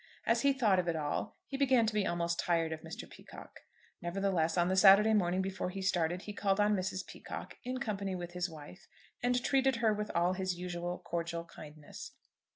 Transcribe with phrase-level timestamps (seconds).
[0.25, 3.07] As he thought of it all he began to be almost tired of Mr.
[3.07, 3.59] Peacocke.
[4.01, 7.05] Nevertheless, on the Saturday morning, before he started, he called on Mrs.
[7.05, 8.87] Peacocke, in company with his wife,
[9.21, 12.13] and treated her with all his usual cordial kindness.